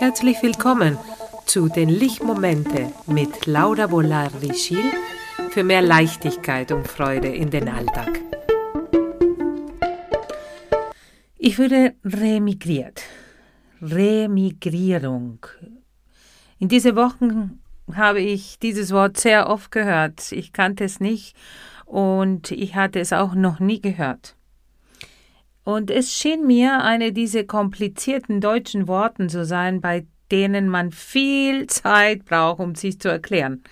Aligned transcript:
Herzlich 0.00 0.42
willkommen 0.42 0.96
zu 1.44 1.68
den 1.68 1.90
Lichtmomente 1.90 2.90
mit 3.06 3.44
Laura 3.44 3.86
Bolar-Richil 3.86 4.82
für 5.50 5.62
mehr 5.62 5.82
Leichtigkeit 5.82 6.72
und 6.72 6.88
Freude 6.88 7.28
in 7.28 7.50
den 7.50 7.68
Alltag. 7.68 8.18
Ich 11.36 11.58
würde 11.58 11.96
remigriert. 12.02 13.02
Remigrierung. 13.82 15.44
In 16.58 16.68
diesen 16.68 16.96
Wochen 16.96 17.60
habe 17.92 18.22
ich 18.22 18.58
dieses 18.58 18.92
Wort 18.92 19.18
sehr 19.18 19.50
oft 19.50 19.70
gehört. 19.70 20.32
Ich 20.32 20.54
kannte 20.54 20.84
es 20.84 21.00
nicht 21.00 21.36
und 21.84 22.52
ich 22.52 22.74
hatte 22.74 23.00
es 23.00 23.12
auch 23.12 23.34
noch 23.34 23.60
nie 23.60 23.82
gehört. 23.82 24.34
Und 25.70 25.88
es 25.88 26.12
schien 26.12 26.48
mir, 26.48 26.82
eine 26.82 27.12
dieser 27.12 27.44
komplizierten 27.44 28.40
deutschen 28.40 28.88
Worten 28.88 29.28
zu 29.28 29.44
sein, 29.44 29.80
bei 29.80 30.04
denen 30.32 30.68
man 30.68 30.90
viel 30.90 31.68
Zeit 31.68 32.24
braucht, 32.24 32.58
um 32.58 32.74
sich 32.74 32.98
zu 32.98 33.08
erklären. 33.08 33.62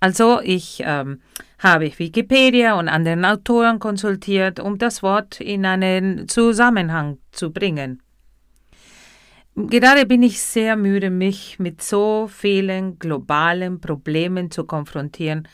Also 0.00 0.40
ich 0.42 0.82
ähm, 0.84 1.22
habe 1.58 1.98
Wikipedia 1.98 2.78
und 2.78 2.88
anderen 2.88 3.24
Autoren 3.24 3.78
konsultiert, 3.78 4.60
um 4.60 4.76
das 4.76 5.02
Wort 5.02 5.40
in 5.40 5.64
einen 5.64 6.28
Zusammenhang 6.28 7.16
zu 7.32 7.50
bringen. 7.50 8.02
Gerade 9.56 10.04
bin 10.04 10.22
ich 10.22 10.42
sehr 10.42 10.76
müde, 10.76 11.08
mich 11.08 11.58
mit 11.58 11.82
so 11.82 12.28
vielen 12.30 12.98
globalen 12.98 13.80
Problemen 13.80 14.50
zu 14.50 14.64
konfrontieren. 14.64 15.48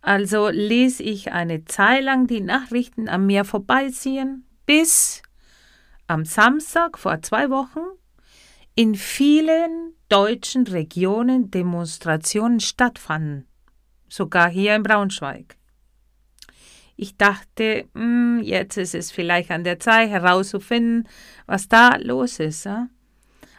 Also 0.00 0.48
ließ 0.48 1.00
ich 1.00 1.32
eine 1.32 1.64
Zeit 1.64 2.04
lang 2.04 2.28
die 2.28 2.40
Nachrichten 2.40 3.08
an 3.08 3.26
mir 3.26 3.44
vorbeiziehen, 3.44 4.44
bis 4.64 5.23
am 6.06 6.24
Samstag 6.24 6.98
vor 6.98 7.22
zwei 7.22 7.50
Wochen 7.50 7.80
in 8.74 8.94
vielen 8.94 9.94
deutschen 10.08 10.66
Regionen 10.66 11.50
Demonstrationen 11.50 12.60
stattfanden, 12.60 13.46
sogar 14.08 14.50
hier 14.50 14.74
in 14.74 14.82
Braunschweig. 14.82 15.56
Ich 16.96 17.16
dachte, 17.16 17.88
hm, 17.94 18.40
jetzt 18.42 18.76
ist 18.76 18.94
es 18.94 19.10
vielleicht 19.10 19.50
an 19.50 19.64
der 19.64 19.80
Zeit 19.80 20.10
herauszufinden, 20.10 21.08
was 21.46 21.68
da 21.68 21.96
los 21.96 22.38
ist. 22.38 22.68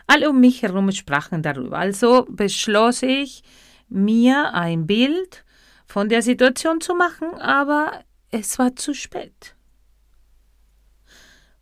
Alle 0.08 0.30
um 0.30 0.40
mich 0.40 0.62
herum 0.62 0.92
sprachen 0.92 1.42
darüber. 1.42 1.78
Also 1.78 2.26
beschloss 2.30 3.04
ich, 3.04 3.44
mir 3.90 4.54
ein 4.54 4.88
Bild 4.88 5.44
von 5.86 6.10
der 6.10 6.22
Situation 6.22 6.82
zu 6.82 6.96
machen, 6.96 7.34
aber 7.36 8.04
es 8.32 8.58
war 8.58 8.76
zu 8.76 8.94
spät. 8.94 9.55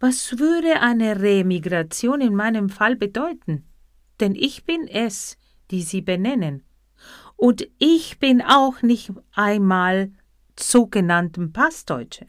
Was 0.06 0.38
würde 0.38 0.82
eine 0.82 1.22
Remigration 1.22 2.20
in 2.20 2.36
meinem 2.36 2.68
Fall 2.68 2.98
bedeuten? 2.98 3.64
Denn 4.20 4.36
ich 4.36 4.66
bin 4.66 4.86
es, 4.90 5.38
die 5.72 5.82
Sie 5.82 6.02
benennen. 6.02 6.64
Und 7.38 7.70
ich 7.80 8.20
bin 8.20 8.42
auch 8.42 8.82
nicht 8.82 9.14
einmal 9.32 10.12
sogenannten 10.60 11.54
Passdeutsche. 11.54 12.28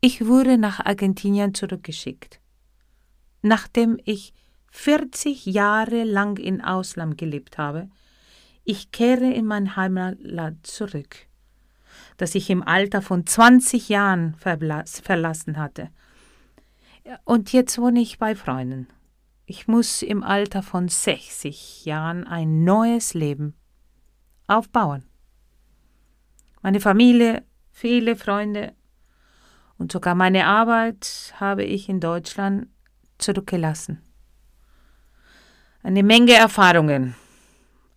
Ich 0.00 0.26
wurde 0.26 0.58
nach 0.58 0.84
Argentinien 0.84 1.54
zurückgeschickt. 1.54 2.40
Nachdem 3.42 3.96
ich 4.04 4.34
40 4.72 5.46
Jahre 5.46 6.02
lang 6.02 6.36
in 6.36 6.62
Ausland 6.62 7.16
gelebt 7.16 7.58
habe, 7.58 7.88
ich 8.64 8.90
kehre 8.90 9.32
in 9.32 9.46
mein 9.46 9.76
Heimatland 9.76 10.66
zurück 10.66 11.28
das 12.16 12.34
ich 12.34 12.50
im 12.50 12.62
Alter 12.62 13.02
von 13.02 13.26
20 13.26 13.88
Jahren 13.88 14.34
verlassen 14.34 15.56
hatte. 15.56 15.90
Und 17.24 17.52
jetzt 17.52 17.78
wohne 17.78 18.00
ich 18.00 18.18
bei 18.18 18.34
Freunden. 18.34 18.88
Ich 19.46 19.66
muss 19.66 20.02
im 20.02 20.22
Alter 20.22 20.62
von 20.62 20.88
60 20.88 21.84
Jahren 21.84 22.26
ein 22.26 22.64
neues 22.64 23.14
Leben 23.14 23.54
aufbauen. 24.46 25.04
Meine 26.62 26.80
Familie, 26.80 27.44
viele 27.70 28.14
Freunde 28.14 28.72
und 29.78 29.90
sogar 29.90 30.14
meine 30.14 30.46
Arbeit 30.46 31.34
habe 31.40 31.64
ich 31.64 31.88
in 31.88 31.98
Deutschland 31.98 32.68
zurückgelassen. 33.18 34.00
Eine 35.82 36.04
Menge 36.04 36.34
Erfahrungen, 36.34 37.16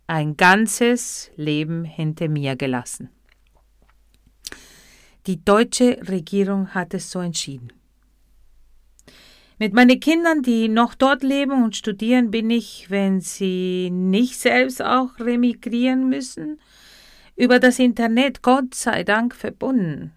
ein 0.08 0.36
ganzes 0.36 1.30
Leben 1.36 1.84
hinter 1.84 2.28
mir 2.28 2.56
gelassen. 2.56 3.10
Die 5.26 5.44
deutsche 5.44 5.98
Regierung 6.08 6.72
hat 6.72 6.94
es 6.94 7.10
so 7.10 7.18
entschieden. 7.18 7.72
Mit 9.58 9.72
meinen 9.72 9.98
Kindern, 9.98 10.42
die 10.42 10.68
noch 10.68 10.94
dort 10.94 11.22
leben 11.24 11.64
und 11.64 11.74
studieren, 11.74 12.30
bin 12.30 12.50
ich, 12.50 12.90
wenn 12.90 13.20
sie 13.20 13.90
nicht 13.90 14.38
selbst 14.38 14.82
auch 14.82 15.18
remigrieren 15.18 16.08
müssen, 16.08 16.60
über 17.34 17.58
das 17.58 17.78
Internet 17.78 18.42
Gott 18.42 18.74
sei 18.74 19.02
Dank 19.02 19.34
verbunden. 19.34 20.12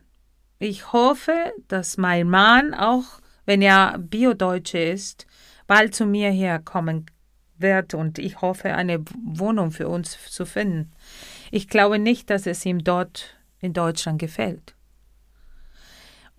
Ich 0.59 0.91
hoffe, 0.93 1.53
dass 1.69 1.97
mein 1.97 2.29
Mann, 2.29 2.73
auch 2.73 3.21
wenn 3.45 3.61
er 3.61 3.97
Biodeutsche 3.97 4.79
ist, 4.79 5.25
bald 5.65 5.95
zu 5.95 6.05
mir 6.05 6.29
herkommen 6.29 7.05
wird 7.57 7.93
und 7.93 8.19
ich 8.19 8.41
hoffe, 8.41 8.75
eine 8.75 9.03
Wohnung 9.23 9.71
für 9.71 9.87
uns 9.87 10.17
zu 10.29 10.45
finden. 10.45 10.91
Ich 11.49 11.67
glaube 11.67 11.97
nicht, 11.97 12.29
dass 12.29 12.45
es 12.45 12.65
ihm 12.65 12.83
dort 12.83 13.37
in 13.59 13.73
Deutschland 13.73 14.19
gefällt. 14.19 14.75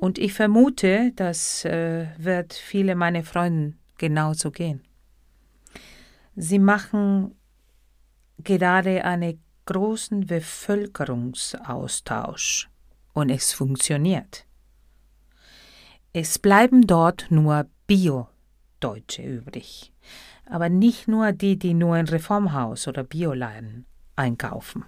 Und 0.01 0.19
ich 0.19 0.33
vermute, 0.33 1.13
das 1.15 1.65
äh, 1.67 2.07
wird 2.17 2.55
viele 2.55 2.95
meiner 2.95 3.23
Freunde 3.23 3.75
genauso 3.99 4.51
gehen. 4.51 4.83
Sie 6.35 6.59
machen 6.59 7.35
gerade 8.39 9.05
einen 9.05 9.45
großen 9.67 10.27
Bevölkerungsaustausch 10.27 12.71
und 13.13 13.29
es 13.29 13.53
funktioniert. 13.53 14.47
Es 16.15 16.39
bleiben 16.39 16.87
dort 16.87 17.27
nur 17.31 17.67
Bio-Deutsche 17.87 19.23
übrig, 19.23 19.93
aber 20.47 20.71
nicht 20.71 21.09
nur 21.09 21.33
die, 21.33 21.59
die 21.59 21.75
nur 21.75 21.99
in 21.99 22.09
Reformhaus 22.09 22.89
oder 22.89 23.05
Bioladen 23.05 23.85
einkaufen. 24.17 24.87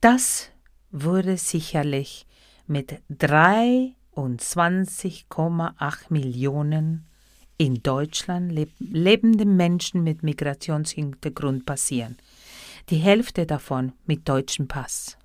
Das 0.00 0.55
wurde 1.04 1.36
sicherlich 1.36 2.26
mit 2.66 3.02
23,8 3.10 5.96
Millionen 6.08 7.06
in 7.58 7.82
Deutschland 7.82 8.52
leb 8.52 8.70
lebenden 8.78 9.56
Menschen 9.56 10.02
mit 10.02 10.22
Migrationshintergrund 10.22 11.64
passieren. 11.64 12.18
Die 12.90 12.96
Hälfte 12.96 13.46
davon 13.46 13.94
mit 14.06 14.28
deutschem 14.28 14.68
Pass. 14.68 15.16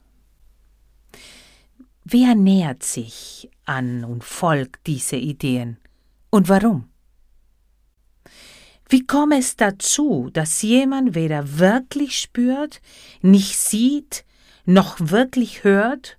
Wer 2.03 2.35
nähert 2.35 2.83
sich 2.83 3.49
an 3.65 4.05
und 4.05 4.23
folgt 4.23 4.87
diese 4.87 5.17
Ideen? 5.17 5.77
Und 6.29 6.47
warum? 6.49 6.87
Wie 8.89 9.05
kommt 9.05 9.33
es 9.33 9.55
dazu, 9.55 10.29
dass 10.33 10.61
jemand 10.61 11.15
weder 11.15 11.59
wirklich 11.59 12.19
spürt, 12.19 12.81
nicht 13.21 13.57
sieht, 13.57 14.25
noch 14.65 14.97
wirklich 14.99 15.63
hört, 15.63 16.17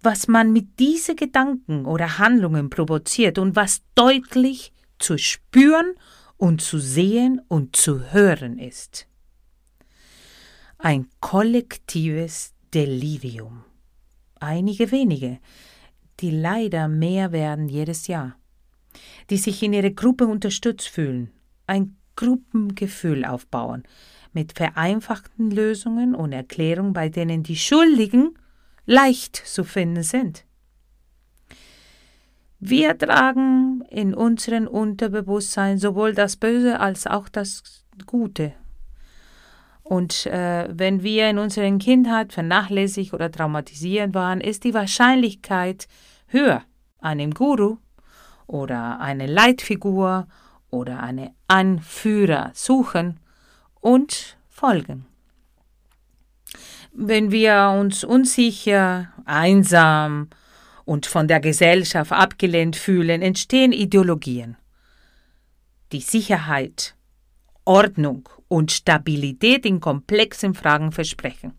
was 0.00 0.28
man 0.28 0.52
mit 0.52 0.78
diesen 0.78 1.16
Gedanken 1.16 1.84
oder 1.84 2.18
Handlungen 2.18 2.70
provoziert 2.70 3.38
und 3.38 3.56
was 3.56 3.82
deutlich 3.94 4.72
zu 4.98 5.18
spüren 5.18 5.94
und 6.36 6.62
zu 6.62 6.78
sehen 6.78 7.40
und 7.48 7.76
zu 7.76 8.12
hören 8.12 8.58
ist. 8.58 9.06
Ein 10.78 11.08
kollektives 11.20 12.54
Delirium. 12.72 13.64
Einige 14.38 14.92
wenige, 14.92 15.40
die 16.20 16.30
leider 16.30 16.86
mehr 16.86 17.32
werden 17.32 17.68
jedes 17.68 18.06
Jahr, 18.06 18.36
die 19.30 19.36
sich 19.36 19.62
in 19.62 19.72
ihrer 19.72 19.90
Gruppe 19.90 20.26
unterstützt 20.26 20.88
fühlen, 20.88 21.32
ein 21.66 21.97
Gruppengefühl 22.18 23.24
aufbauen, 23.24 23.84
mit 24.32 24.52
vereinfachten 24.52 25.52
Lösungen 25.52 26.16
und 26.16 26.32
Erklärungen, 26.32 26.92
bei 26.92 27.08
denen 27.08 27.44
die 27.44 27.56
Schuldigen 27.56 28.34
leicht 28.86 29.36
zu 29.36 29.62
finden 29.62 30.02
sind. 30.02 30.44
Wir 32.58 32.98
tragen 32.98 33.84
in 33.88 34.14
unserem 34.14 34.66
Unterbewusstsein 34.66 35.78
sowohl 35.78 36.12
das 36.12 36.36
Böse 36.36 36.80
als 36.80 37.06
auch 37.06 37.28
das 37.28 37.84
Gute. 38.04 38.52
Und 39.84 40.26
äh, 40.26 40.68
wenn 40.72 41.04
wir 41.04 41.30
in 41.30 41.38
unserer 41.38 41.70
Kindheit 41.78 42.32
vernachlässigt 42.32 43.14
oder 43.14 43.30
traumatisiert 43.30 44.12
waren, 44.12 44.40
ist 44.40 44.64
die 44.64 44.74
Wahrscheinlichkeit 44.74 45.86
höher, 46.26 46.64
einem 46.98 47.32
Guru 47.32 47.76
oder 48.48 48.98
eine 48.98 49.26
Leitfigur 49.26 50.26
oder 50.70 51.00
eine 51.02 51.34
Anführer 51.46 52.50
suchen 52.54 53.20
und 53.80 54.36
folgen. 54.48 55.06
Wenn 56.92 57.30
wir 57.30 57.74
uns 57.78 58.02
unsicher, 58.04 59.12
einsam 59.24 60.28
und 60.84 61.06
von 61.06 61.28
der 61.28 61.40
Gesellschaft 61.40 62.12
abgelehnt 62.12 62.76
fühlen, 62.76 63.22
entstehen 63.22 63.72
Ideologien. 63.72 64.56
die 65.92 66.00
Sicherheit, 66.00 66.94
Ordnung 67.64 68.28
und 68.48 68.72
Stabilität 68.72 69.64
in 69.66 69.80
komplexen 69.80 70.54
Fragen 70.54 70.92
versprechen. 70.92 71.52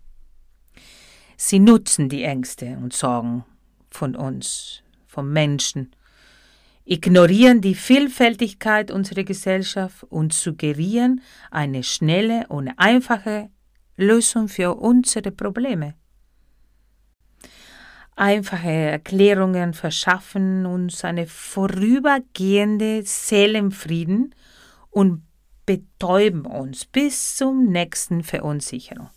Sie 1.38 1.60
nutzen 1.60 2.10
die 2.10 2.24
Ängste 2.24 2.78
und 2.78 2.94
Sorgen 2.94 3.46
von 3.90 4.16
uns, 4.16 4.84
vom 5.08 5.32
Menschen, 5.32 5.96
ignorieren 6.90 7.62
die 7.62 7.76
Vielfältigkeit 7.76 8.90
unserer 8.90 9.24
Gesellschaft 9.24 10.04
und 10.06 10.34
suggerieren 10.34 11.22
eine 11.52 11.84
schnelle 11.84 12.48
und 12.48 12.72
einfache 12.78 13.50
Lösung 13.96 14.48
für 14.48 14.74
unsere 14.74 15.32
Probleme. 15.32 15.94
Einfache 18.16 18.72
Erklärungen 18.72 19.76
verschaffen 19.76 20.66
uns 20.66 21.06
eine 21.06 21.28
vorübergehende 21.28 23.04
Seelenfrieden 23.06 24.34
und 24.90 25.22
betäuben 25.68 26.46
uns 26.48 26.86
bis 26.86 27.36
zum 27.36 27.72
nächsten 27.72 28.24
Verunsicherung. 28.24 29.12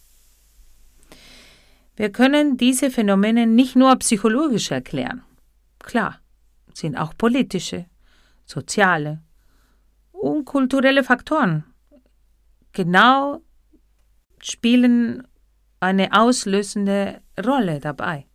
Wir 1.96 2.12
können 2.12 2.58
diese 2.58 2.90
Phänomene 2.90 3.46
nicht 3.46 3.76
nur 3.76 3.96
psychologisch 3.96 4.70
erklären. 4.70 5.22
Klar, 5.78 6.21
sind 6.74 6.96
auch 6.96 7.16
politische, 7.16 7.86
soziale 8.44 9.22
und 10.12 10.44
kulturelle 10.44 11.04
Faktoren. 11.04 11.64
Genau 12.72 13.40
spielen 14.40 15.26
eine 15.80 16.12
auslösende 16.12 17.20
Rolle 17.44 17.80
dabei. 17.80 18.26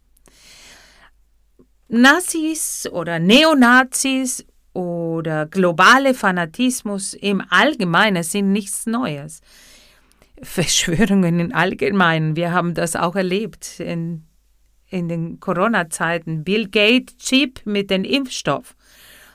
Nazis 1.87 2.87
oder 2.91 3.19
Neonazis 3.19 4.45
oder 4.73 5.45
globale 5.45 6.13
Fanatismus 6.13 7.13
im 7.13 7.41
Allgemeinen 7.49 8.23
sind 8.23 8.51
nichts 8.51 8.85
Neues. 8.85 9.41
Verschwörungen 10.43 11.39
im 11.39 11.55
Allgemeinen, 11.55 12.35
wir 12.35 12.51
haben 12.51 12.73
das 12.73 12.95
auch 12.95 13.15
erlebt 13.15 13.79
in, 13.79 14.27
in 14.89 15.09
den 15.09 15.39
Corona-Zeiten. 15.39 16.43
Bill 16.43 16.69
Gates 16.69 17.17
Chip 17.17 17.61
mit 17.65 17.89
dem 17.89 18.03
Impfstoff. 18.03 18.75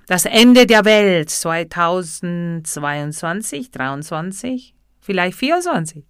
Das 0.06 0.25
Ende 0.25 0.66
der 0.66 0.84
Welt 0.84 1.31
2022, 1.31 3.70
23, 3.70 4.75
vielleicht 5.00 5.38
24 5.38 6.04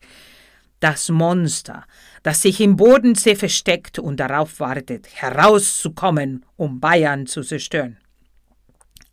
das 0.83 1.11
Monster, 1.11 1.85
das 2.23 2.43
sich 2.43 2.61
im 2.61 2.77
Bodensee 2.77 3.37
versteckt 3.37 3.99
und 3.99 4.19
darauf 4.19 4.59
wartet, 4.59 5.07
herauszukommen, 5.15 6.45
um 6.57 6.81
Bayern 6.81 7.27
zu 7.27 7.43
zerstören. 7.43 7.99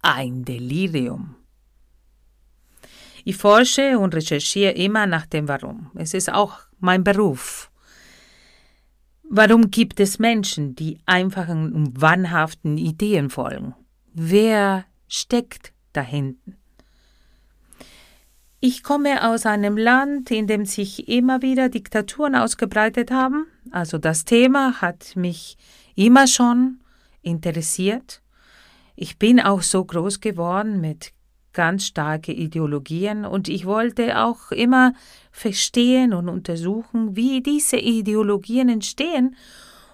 Ein 0.02 0.46
Delirium. 0.46 1.36
Ich 3.24 3.38
forsche 3.38 4.00
und 4.00 4.16
recherchiere 4.16 4.72
immer 4.72 5.06
nach 5.06 5.28
dem 5.28 5.48
Warum. 5.48 5.92
Es 5.94 6.14
ist 6.14 6.32
auch 6.32 6.60
mein 6.80 7.04
Beruf. 7.04 7.69
Warum 9.32 9.70
gibt 9.70 10.00
es 10.00 10.18
Menschen, 10.18 10.74
die 10.74 10.98
einfachen 11.06 11.72
und 11.72 12.02
wahnhaften 12.02 12.80
Ideen 12.80 13.30
folgen? 13.30 13.76
Wer 14.12 14.86
steckt 15.08 15.72
dahinten? 15.94 16.58
Ich 18.60 18.82
komme 18.82 19.30
aus 19.30 19.46
einem 19.46 19.78
Land, 19.78 20.32
in 20.32 20.48
dem 20.48 20.66
sich 20.66 21.08
immer 21.08 21.44
wieder 21.44 21.70
Diktaturen 21.70 22.36
ausgebreitet 22.36 23.12
haben. 23.12 23.46
Also 23.70 24.00
das 24.00 24.26
Thema 24.26 24.82
hat 24.82 25.16
mich 25.16 25.58
immer 25.94 26.26
schon 26.26 26.80
interessiert. 27.22 28.24
Ich 28.96 29.20
bin 29.20 29.40
auch 29.40 29.62
so 29.62 29.86
groß 29.86 30.22
geworden 30.22 30.82
mit 30.82 31.14
ganz 31.54 31.86
starke 31.86 32.32
Ideologien 32.32 33.26
und 33.26 33.50
ich 33.50 33.66
wollte 33.66 34.20
auch 34.20 34.52
immer 34.52 34.94
verstehen 35.32 36.14
und 36.14 36.30
untersuchen, 36.30 37.16
wie 37.16 37.42
diese 37.42 37.78
Ideologien 37.78 38.70
entstehen 38.70 39.36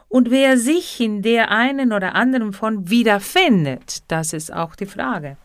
und 0.08 0.32
wer 0.32 0.58
sich 0.58 1.00
in 1.00 1.22
der 1.22 1.52
einen 1.52 1.92
oder 1.92 2.16
anderen 2.16 2.54
von 2.54 2.90
wiederfindet. 2.90 4.04
Das 4.08 4.34
ist 4.34 4.54
auch 4.54 4.76
die 4.76 4.86
Frage. 4.86 5.38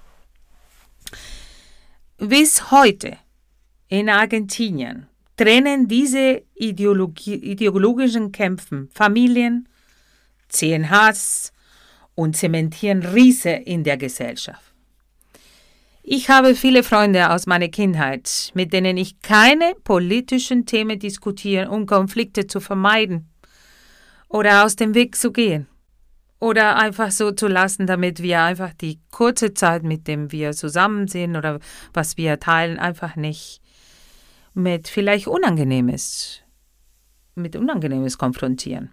Bis 2.19 2.71
heute 2.71 3.17
in 3.89 4.09
Argentinien 4.09 5.07
trennen 5.37 5.89
diese 5.89 6.43
Ideologie, 6.55 7.35
ideologischen 7.35 8.31
Kämpfen 8.31 8.91
Familien, 8.93 9.69
ziehen 10.49 10.91
Hass 10.91 11.53
und 12.15 12.37
zementieren 12.37 13.03
Riese 13.03 13.51
in 13.51 13.83
der 13.83 13.97
Gesellschaft. 13.97 14.70
Ich 16.13 16.29
habe 16.29 16.57
viele 16.57 16.83
Freunde 16.83 17.31
aus 17.31 17.47
meiner 17.47 17.69
Kindheit, 17.69 18.51
mit 18.55 18.73
denen 18.73 18.97
ich 18.97 19.21
keine 19.21 19.77
politischen 19.85 20.67
Themen 20.67 20.99
diskutiere, 20.99 21.71
um 21.71 21.87
Konflikte 21.87 22.49
zu 22.49 22.59
vermeiden 22.59 23.31
oder 24.29 24.65
aus 24.65 24.75
dem 24.75 24.97
Weg 24.97 25.15
zu 25.15 25.31
gehen 25.31 25.69
oder 26.41 26.75
einfach 26.75 27.13
so 27.13 27.31
zu 27.31 27.47
lassen, 27.47 27.87
damit 27.87 28.25
wir 28.25 28.43
einfach 28.43 28.75
die 28.75 28.99
kurze 29.13 29.55
Zeit, 29.55 29.85
mit 29.85 30.09
dem 30.09 30.33
wir 30.33 30.51
zusammen 30.51 31.07
sind 31.07 31.37
oder 31.37 31.61
was 31.95 32.17
wir 32.17 32.41
teilen, 32.41 32.81
einfach 32.81 33.15
nicht 33.15 33.61
mit 34.53 34.89
vielleicht 34.89 35.29
Unangenehmes, 35.29 36.41
mit 37.37 37.55
Unangenehmes 37.55 38.19
konfrontieren. 38.19 38.91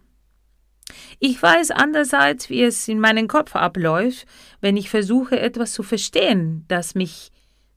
Ich 1.19 1.41
weiß 1.41 1.71
andererseits, 1.71 2.49
wie 2.49 2.63
es 2.63 2.87
in 2.87 2.99
meinem 2.99 3.27
Kopf 3.27 3.55
abläuft, 3.55 4.25
wenn 4.61 4.77
ich 4.77 4.89
versuche, 4.89 5.39
etwas 5.39 5.73
zu 5.73 5.83
verstehen, 5.83 6.65
das 6.67 6.95
mich 6.95 7.31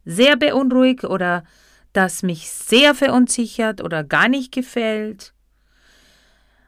sehr 0.05 0.37
beunruhigt 0.37 1.05
oder 1.05 1.45
das 1.93 2.23
mich 2.23 2.51
sehr 2.51 2.95
verunsichert 2.95 3.83
oder 3.83 4.05
gar 4.05 4.29
nicht 4.29 4.53
gefällt. 4.53 5.33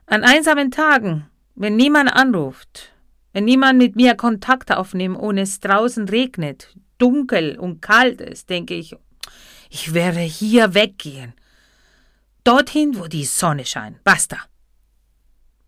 An 0.06 0.24
einsamen 0.24 0.70
Tagen, 0.70 1.28
wenn 1.54 1.76
niemand 1.76 2.12
anruft, 2.12 2.92
wenn 3.32 3.44
niemand 3.44 3.78
mit 3.78 3.96
mir 3.96 4.14
Kontakt 4.14 4.72
aufnimmt 4.72 5.18
und 5.18 5.38
es 5.38 5.60
draußen 5.60 6.08
regnet, 6.08 6.74
dunkel 6.98 7.58
und 7.58 7.80
kalt 7.80 8.20
ist, 8.20 8.50
denke 8.50 8.74
ich, 8.74 8.96
ich 9.70 9.94
werde 9.94 10.20
hier 10.20 10.74
weggehen. 10.74 11.32
Dorthin, 12.44 12.98
wo 12.98 13.06
die 13.06 13.24
Sonne 13.24 13.64
scheint. 13.64 14.02
Basta. 14.04 14.36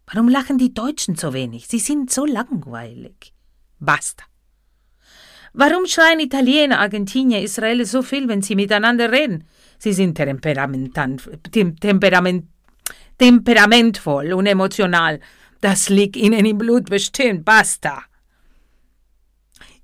Warum 0.07 0.29
lachen 0.29 0.59
die 0.59 0.75
Deutschen 0.75 1.17
so 1.17 1.33
wenig? 1.33 1.67
Sie 1.67 1.79
sind 1.79 2.11
so 2.11 2.25
langweilig. 2.25 3.33
Basta. 3.79 4.25
Warum 5.53 5.87
schreien 5.87 6.21
Italiener, 6.21 6.81
Argentinier, 6.81 7.41
Israel 7.41 7.85
so 7.87 8.03
viel, 8.03 8.29
wenn 8.29 8.43
sie 8.43 8.57
miteinander 8.57 9.13
reden? 9.13 9.45
Sie 9.79 9.93
sind 9.93 10.17
temperament, 10.17 10.95
temperamentvoll 13.19 14.33
und 14.33 14.47
emotional. 14.47 15.21
Das 15.61 15.89
liegt 15.89 16.17
ihnen 16.17 16.45
im 16.45 16.59
Blut 16.59 16.91
bestimmt. 16.91 17.45
Basta. 17.45 18.03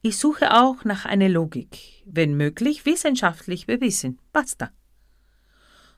Ich 0.03 0.19
suche 0.19 0.55
auch 0.55 0.85
nach 0.85 1.05
einer 1.05 1.29
Logik, 1.29 2.03
wenn 2.05 2.37
möglich 2.37 2.85
wissenschaftlich 2.85 3.67
bewiesen. 3.67 4.19
Basta. 4.33 4.71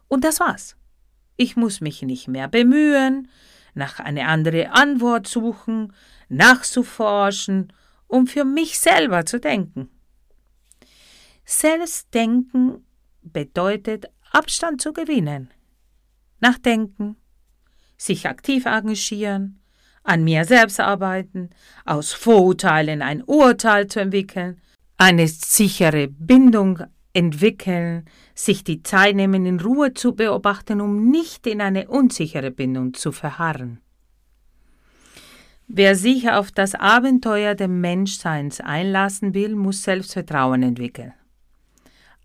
Und 0.08 0.25
das 0.25 0.40
war's. 0.40 0.76
Ich 1.37 1.56
muss 1.56 1.80
mich 1.80 2.02
nicht 2.02 2.28
mehr 2.28 2.49
bemühen, 2.49 3.28
nach 3.75 4.00
einer 4.00 4.29
anderen 4.29 4.71
Antwort 4.71 5.26
suchen, 5.26 5.93
nachzuforschen, 6.29 7.73
um 8.07 8.26
für 8.26 8.45
mich 8.45 8.79
selber 8.79 9.25
zu 9.25 9.41
denken. 9.41 9.88
Selbstdenken 11.45 12.85
bedeutet 13.23 14.07
Abstand 14.31 14.81
zu 14.81 14.93
gewinnen. 14.93 15.50
Nachdenken, 16.41 17.17
sich 17.97 18.26
aktiv 18.26 18.67
engagieren, 18.67 19.61
an 20.02 20.25
mir 20.25 20.45
selbst 20.45 20.81
arbeiten, 20.81 21.50
aus 21.85 22.12
Vorurteilen 22.12 23.02
ein 23.02 23.23
Urteil 23.23 23.87
zu 23.87 24.00
entwickeln, 24.00 24.61
eine 24.97 25.29
sichere 25.29 26.09
Bindung 26.09 26.81
entwickeln, 27.12 28.07
sich 28.35 28.64
die 28.64 28.83
Zeit 28.83 29.16
nehmen, 29.16 29.47
in 29.47 29.61
Ruhe 29.61 29.95
zu 29.95 30.14
beobachten, 30.14 30.81
um 30.81 31.11
nicht 31.11 31.47
in 31.47 31.61
eine 31.61 31.88
unsichere 31.88 32.50
Bindung 32.50 32.95
zu 32.95 33.12
verharren. 33.12 33.81
Wer 35.69 35.95
sich 35.95 36.31
auf 36.31 36.50
das 36.50 36.75
Abenteuer 36.75 37.54
des 37.54 37.69
Menschseins 37.69 38.61
einlassen 38.61 39.33
will, 39.33 39.54
muss 39.54 39.83
Selbstvertrauen 39.83 40.62
entwickeln. 40.62 41.14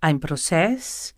Ein 0.02 0.20
Prozess, 0.20 1.16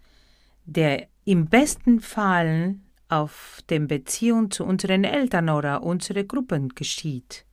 der 0.65 1.07
im 1.25 1.47
besten 1.47 1.99
Fall 1.99 2.75
auf 3.07 3.61
den 3.69 3.87
Beziehung 3.87 4.51
zu 4.51 4.63
unseren 4.63 5.03
Eltern 5.03 5.49
oder 5.49 5.83
unsere 5.83 6.25
Gruppen 6.25 6.69
geschieht, 6.69 7.45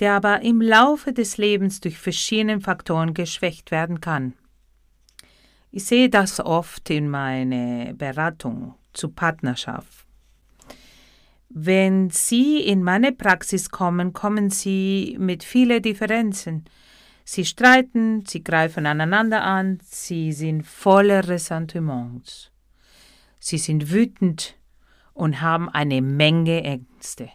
der 0.00 0.14
aber 0.14 0.42
im 0.42 0.60
Laufe 0.60 1.12
des 1.12 1.36
Lebens 1.36 1.80
durch 1.80 1.98
verschiedene 1.98 2.60
Faktoren 2.60 3.14
geschwächt 3.14 3.70
werden 3.70 4.00
kann. 4.00 4.34
Ich 5.70 5.84
sehe 5.84 6.08
das 6.08 6.40
oft 6.40 6.88
in 6.90 7.08
meiner 7.08 7.92
Beratung 7.92 8.74
zu 8.92 9.10
Partnerschaft. 9.10 10.06
Wenn 11.48 12.10
Sie 12.10 12.60
in 12.60 12.82
meine 12.82 13.12
Praxis 13.12 13.70
kommen, 13.70 14.12
kommen 14.12 14.50
Sie 14.50 15.16
mit 15.18 15.44
vielen 15.44 15.82
Differenzen. 15.82 16.64
Sie 17.28 17.44
streiten, 17.44 18.24
sie 18.24 18.44
greifen 18.44 18.86
aneinander 18.86 19.42
an, 19.42 19.80
sie 19.82 20.32
sind 20.32 20.64
voller 20.64 21.26
Ressentiments. 21.26 22.52
Sie 23.40 23.58
sind 23.58 23.90
wütend 23.90 24.56
und 25.12 25.40
haben 25.40 25.68
eine 25.68 26.02
Menge 26.02 26.62
Ängste. 26.62 27.28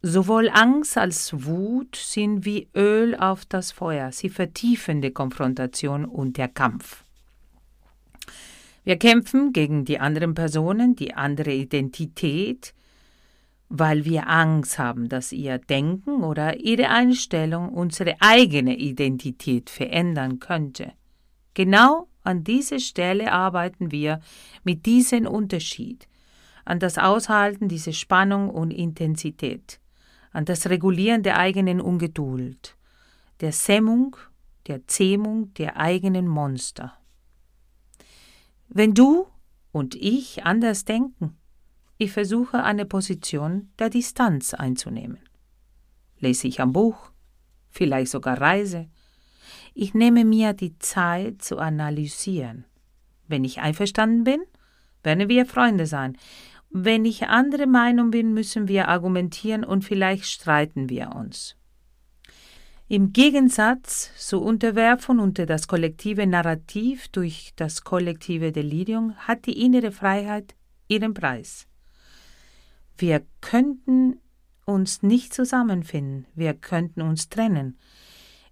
Sowohl 0.00 0.48
Angst 0.48 0.96
als 0.96 1.44
Wut 1.44 1.94
sind 1.94 2.46
wie 2.46 2.70
Öl 2.74 3.14
auf 3.16 3.44
das 3.44 3.70
Feuer. 3.70 4.12
Sie 4.12 4.30
vertiefen 4.30 5.02
die 5.02 5.10
Konfrontation 5.10 6.06
und 6.06 6.38
der 6.38 6.48
Kampf. 6.48 7.04
Wir 8.84 8.96
kämpfen 8.96 9.52
gegen 9.52 9.84
die 9.84 9.98
anderen 9.98 10.34
Personen, 10.34 10.96
die 10.96 11.14
andere 11.14 11.52
Identität, 11.52 12.74
weil 13.68 14.04
wir 14.04 14.28
Angst 14.28 14.78
haben, 14.78 15.08
dass 15.08 15.32
ihr 15.32 15.58
Denken 15.58 16.24
oder 16.24 16.58
ihre 16.58 16.88
Einstellung 16.88 17.68
unsere 17.68 18.16
eigene 18.20 18.76
Identität 18.76 19.70
verändern 19.70 20.40
könnte. 20.40 20.92
Genau 21.54 22.08
an 22.22 22.42
dieser 22.42 22.80
Stelle 22.80 23.32
arbeiten 23.32 23.92
wir 23.92 24.20
mit 24.64 24.86
diesem 24.86 25.26
Unterschied, 25.26 26.08
an 26.64 26.78
das 26.78 26.98
Aushalten 26.98 27.68
dieser 27.68 27.92
Spannung 27.92 28.50
und 28.50 28.70
Intensität 28.70 29.80
an 30.32 30.44
das 30.44 30.68
Regulieren 30.68 31.22
der 31.22 31.38
eigenen 31.38 31.80
Ungeduld, 31.80 32.76
der 33.40 33.52
Semmung, 33.52 34.16
der 34.66 34.86
Zähmung 34.86 35.52
der 35.54 35.76
eigenen 35.76 36.28
Monster. 36.28 36.96
Wenn 38.72 38.94
du 38.94 39.26
und 39.72 39.96
ich 39.96 40.44
anders 40.44 40.84
denken, 40.84 41.36
ich 41.98 42.12
versuche 42.12 42.62
eine 42.62 42.86
Position 42.86 43.72
der 43.80 43.90
Distanz 43.90 44.54
einzunehmen. 44.54 45.18
Lese 46.20 46.46
ich 46.46 46.60
am 46.60 46.72
Buch, 46.72 47.10
vielleicht 47.68 48.12
sogar 48.12 48.40
reise. 48.40 48.88
Ich 49.74 49.92
nehme 49.92 50.24
mir 50.24 50.52
die 50.52 50.78
Zeit 50.78 51.42
zu 51.42 51.58
analysieren. 51.58 52.64
Wenn 53.26 53.44
ich 53.44 53.60
einverstanden 53.60 54.22
bin, 54.22 54.40
werden 55.02 55.28
wir 55.28 55.46
Freunde 55.46 55.86
sein. 55.86 56.16
Wenn 56.70 57.04
ich 57.04 57.26
andere 57.26 57.66
Meinung 57.66 58.12
bin, 58.12 58.32
müssen 58.34 58.68
wir 58.68 58.86
argumentieren 58.86 59.64
und 59.64 59.84
vielleicht 59.84 60.26
streiten 60.26 60.88
wir 60.88 61.10
uns. 61.16 61.56
Im 62.92 63.12
Gegensatz 63.12 64.10
zur 64.16 64.42
Unterwerfung 64.42 65.20
unter 65.20 65.46
das 65.46 65.68
kollektive 65.68 66.26
Narrativ 66.26 67.06
durch 67.06 67.52
das 67.54 67.84
kollektive 67.84 68.50
Delirium 68.50 69.14
hat 69.16 69.46
die 69.46 69.64
innere 69.64 69.92
Freiheit 69.92 70.56
ihren 70.88 71.14
Preis. 71.14 71.68
Wir 72.98 73.22
könnten 73.40 74.18
uns 74.64 75.04
nicht 75.04 75.32
zusammenfinden, 75.32 76.26
wir 76.34 76.52
könnten 76.52 77.02
uns 77.02 77.28
trennen. 77.28 77.78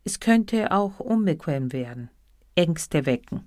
Es 0.04 0.20
könnte 0.20 0.70
auch 0.70 1.00
unbequem 1.00 1.72
werden, 1.72 2.08
Ängste 2.54 3.06
wecken. 3.06 3.42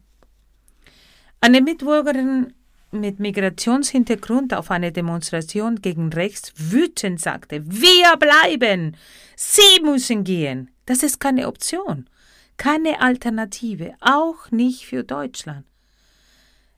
Eine 1.40 1.62
Mitbürgerin 1.62 2.54
mit 2.92 3.22
Migrationshintergrund 3.22 4.54
auf 4.54 4.70
eine 4.70 4.92
Demonstration 4.92 5.78
gegen 5.82 6.12
rechts 6.12 6.52
wütend 6.58 7.22
sagte, 7.22 7.64
wir 7.66 8.18
bleiben, 8.18 8.98
Sie 9.38 9.82
müssen 9.82 10.26
gehen. 10.26 10.70
Das 10.92 11.04
ist 11.04 11.22
keine 11.22 11.48
Option, 11.48 12.10
keine 12.58 13.00
Alternative, 13.00 13.96
auch 14.02 14.52
nicht 14.52 14.86
für 14.86 15.06
Deutschland. 15.06 15.66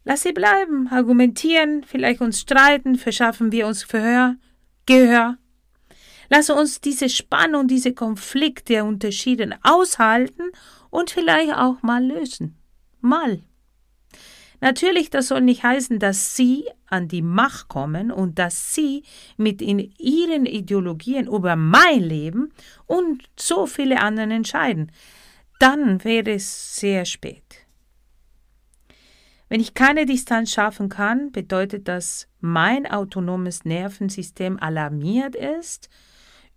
Lass 0.03 0.21
sie 0.21 0.33
bleiben, 0.33 0.87
argumentieren, 0.87 1.83
vielleicht 1.83 2.21
uns 2.21 2.39
streiten, 2.39 2.95
verschaffen 2.95 3.51
wir 3.51 3.65
uns 3.65 3.81
Verhör, 3.81 4.35
Gehör. 4.85 5.39
Lass 6.29 6.51
uns 6.51 6.79
diese 6.79 7.09
Spannung, 7.09 7.67
diese 7.67 7.91
Konflikte 7.91 8.73
der 8.73 8.85
Unterschiede 8.85 9.57
aushalten 9.63 10.51
und 10.91 11.09
vielleicht 11.09 11.55
auch 11.55 11.81
mal 11.81 12.05
lösen. 12.05 12.55
Mal. 13.01 13.41
Natürlich, 14.63 15.09
das 15.09 15.27
soll 15.27 15.41
nicht 15.41 15.63
heißen, 15.63 15.99
dass 15.99 16.37
sie 16.37 16.63
an 16.85 17.09
die 17.09 17.21
Macht 17.21 17.67
kommen 17.67 18.11
und 18.13 18.39
dass 18.39 18.73
sie 18.73 19.03
mit 19.35 19.61
in 19.61 19.91
ihren 19.97 20.45
Ideologien 20.45 21.27
über 21.27 21.57
mein 21.57 22.01
Leben 22.01 22.53
und 22.85 23.23
so 23.37 23.65
viele 23.65 23.99
anderen 23.99 24.31
entscheiden. 24.31 24.89
Dann 25.59 26.01
wäre 26.05 26.31
es 26.31 26.77
sehr 26.77 27.03
spät. 27.03 27.43
Wenn 29.49 29.59
ich 29.59 29.73
keine 29.73 30.05
Distanz 30.05 30.53
schaffen 30.53 30.87
kann, 30.87 31.33
bedeutet 31.33 31.89
das, 31.89 32.29
mein 32.39 32.89
autonomes 32.89 33.65
Nervensystem 33.65 34.57
alarmiert 34.61 35.35
ist, 35.35 35.89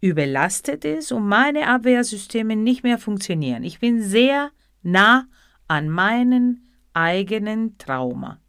überlastet 0.00 0.84
ist 0.84 1.10
und 1.10 1.26
meine 1.26 1.66
Abwehrsysteme 1.66 2.54
nicht 2.54 2.84
mehr 2.84 2.98
funktionieren. 2.98 3.64
Ich 3.64 3.80
bin 3.80 4.00
sehr 4.00 4.52
nah 4.84 5.26
an 5.66 5.88
meinen 5.88 6.65
eigenen 6.96 7.76
Trauma. 7.78 8.40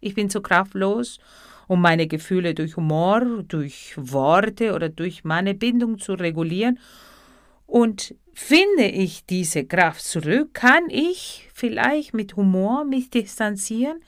Ich 0.00 0.14
bin 0.14 0.28
zu 0.28 0.42
kraftlos, 0.42 1.18
um 1.68 1.80
meine 1.80 2.06
Gefühle 2.06 2.54
durch 2.54 2.76
Humor, 2.76 3.42
durch 3.48 3.94
Worte 3.96 4.74
oder 4.74 4.88
durch 4.88 5.24
meine 5.24 5.54
Bindung 5.54 5.98
zu 5.98 6.12
regulieren. 6.12 6.78
Und 7.66 8.14
finde 8.34 8.86
ich 8.86 9.24
diese 9.24 9.64
Kraft 9.64 10.04
zurück, 10.04 10.52
kann 10.52 10.90
ich 10.90 11.48
vielleicht 11.54 12.12
mit 12.12 12.36
Humor 12.36 12.84
mich 12.84 13.08
distanzieren 13.08 14.00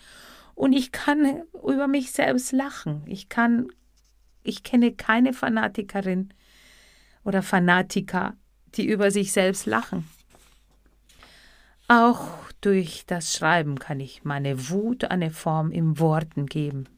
und 0.54 0.72
ich 0.72 0.92
kann 0.92 1.42
über 1.66 1.88
mich 1.88 2.12
selbst 2.12 2.52
lachen. 2.52 3.02
Ich 3.06 3.28
kann, 3.28 3.68
ich 4.42 4.62
kenne 4.62 4.92
keine 4.92 5.32
Fanatikerin 5.32 6.34
oder 7.24 7.42
Fanatiker, 7.42 8.36
die 8.74 8.86
über 8.86 9.10
sich 9.10 9.32
selbst 9.32 9.64
lachen. 9.64 10.06
Auch 11.88 12.50
durch 12.60 13.04
das 13.06 13.34
Schreiben 13.34 13.78
kann 13.78 14.00
ich 14.00 14.24
meine 14.24 14.70
Wut 14.70 15.04
eine 15.04 15.30
Form 15.30 15.70
in 15.70 15.98
Worten 15.98 16.46
geben, 16.46 16.88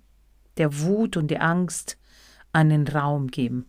der 0.59 0.81
Wut 0.81 1.17
und 1.17 1.29
der 1.29 1.43
Angst 1.43 1.99
einen 2.53 2.87
Raum 2.87 3.27
geben. 3.27 3.67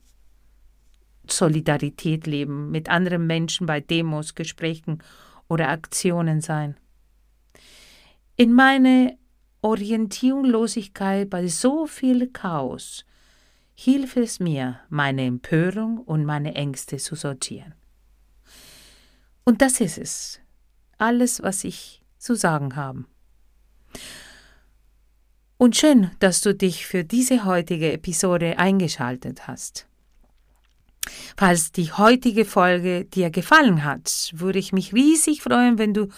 Solidarität 1.27 2.27
leben, 2.27 2.71
mit 2.71 2.89
anderen 2.89 3.25
Menschen 3.25 3.65
bei 3.65 3.81
Demos, 3.81 4.36
Gesprächen 4.36 5.03
oder 5.47 5.69
Aktionen 5.69 6.41
sein. 6.41 6.77
In 8.36 8.53
meine 8.53 9.17
Orientierungslosigkeit 9.62 11.29
bei 11.29 11.47
so 11.47 11.88
viel 11.88 12.29
Chaos 12.29 13.05
hilft 13.74 14.17
es 14.17 14.39
mir, 14.39 14.79
meine 14.89 15.25
Empörung 15.25 15.97
und 15.97 16.25
meine 16.25 16.53
Ängste 16.53 16.97
zu 16.97 17.15
sortieren. 17.15 17.74
Und 19.43 19.62
das 19.62 19.81
ist 19.81 19.97
es, 19.97 20.39
alles, 20.98 21.42
was 21.44 21.63
ich 21.63 22.01
zu 22.18 22.36
sagen 22.36 22.75
habe. 22.75 23.06
Und 25.58 25.75
schön, 25.75 26.12
dass 26.20 26.42
du 26.42 26.54
dich 26.54 26.86
für 26.86 27.04
diese 27.04 27.46
heutige 27.46 27.92
Episode 27.92 28.60
eingeschaltet 28.60 29.48
hast. 29.48 29.88
Falls 31.36 31.72
die 31.72 31.92
heutige 31.92 32.46
Folge 32.46 33.06
dir 33.06 33.30
gefallen 33.30 33.84
hat, 33.84 34.32
würde 34.34 34.60
ich 34.60 34.74
mich 34.74 34.94
riesig 34.94 35.42
freuen, 35.42 35.77
wenn 35.77 35.94
du 35.94 36.10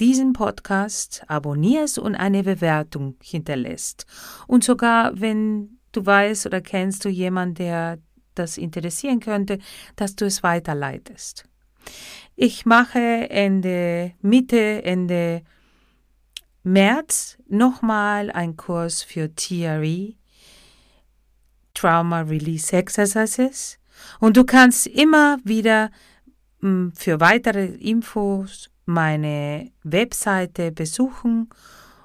diesen 0.00 0.32
Podcast 0.32 1.22
abonnierst 1.28 1.98
und 1.98 2.14
eine 2.14 2.42
Bewertung 2.42 3.16
hinterlässt. 3.22 4.06
Und 4.46 4.64
sogar 4.64 5.18
wenn 5.20 5.78
du 5.92 6.04
weißt 6.04 6.46
oder 6.46 6.60
kennst 6.60 7.04
du 7.04 7.08
jemanden, 7.08 7.54
der 7.54 7.98
das 8.34 8.58
interessieren 8.58 9.20
könnte, 9.20 9.58
dass 9.96 10.16
du 10.16 10.24
es 10.24 10.42
weiterleitest. 10.42 11.44
Ich 12.36 12.66
mache 12.66 12.98
Ende, 13.30 14.12
Mitte, 14.20 14.84
Ende 14.84 15.42
März 16.64 17.38
nochmal 17.48 18.30
einen 18.30 18.56
Kurs 18.56 19.02
für 19.02 19.34
TRE, 19.34 20.14
Trauma 21.74 22.22
Release 22.22 22.74
Exercises. 22.74 23.78
Und 24.18 24.36
du 24.36 24.44
kannst 24.44 24.86
immer 24.86 25.38
wieder 25.44 25.90
hm, 26.60 26.92
für 26.96 27.20
weitere 27.20 27.66
Infos 27.66 28.70
meine 28.86 29.70
Webseite 29.82 30.72
besuchen 30.72 31.50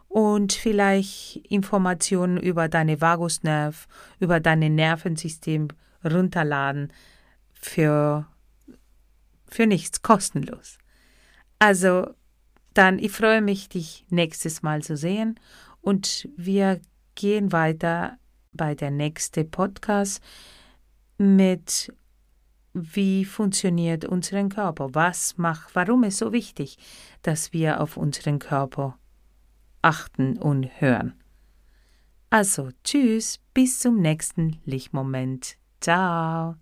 und 0.07 0.53
vielleicht 0.53 1.38
Informationen 1.50 2.38
über 2.38 2.67
deine 2.67 3.00
Vagusnerv, 3.00 3.88
über 4.19 4.39
dein 4.39 4.59
Nervensystem 4.75 5.69
runterladen 6.03 6.91
für 7.53 8.25
für 9.49 9.67
nichts, 9.67 10.01
kostenlos. 10.01 10.77
Also 11.59 12.13
dann, 12.73 12.99
ich 12.99 13.11
freue 13.11 13.41
mich, 13.41 13.69
dich 13.69 14.05
nächstes 14.09 14.61
Mal 14.61 14.81
zu 14.81 14.95
sehen 14.95 15.39
und 15.81 16.29
wir 16.37 16.79
gehen 17.15 17.51
weiter 17.51 18.17
bei 18.53 18.75
der 18.75 18.91
nächsten 18.91 19.49
Podcast 19.49 20.21
mit 21.17 21.93
wie 22.73 23.25
funktioniert 23.25 24.05
unseren 24.05 24.49
Körper, 24.49 24.93
was 24.93 25.37
macht, 25.37 25.75
warum 25.75 26.03
ist 26.03 26.17
so 26.17 26.31
wichtig, 26.31 26.77
dass 27.23 27.51
wir 27.51 27.81
auf 27.81 27.97
unseren 27.97 28.39
Körper 28.39 28.97
achten 29.81 30.37
und 30.37 30.69
hören. 30.79 31.13
Also, 32.29 32.69
tschüss, 32.83 33.39
bis 33.53 33.79
zum 33.79 34.01
nächsten 34.01 34.59
Lichtmoment. 34.65 35.57
Ciao. 35.81 36.55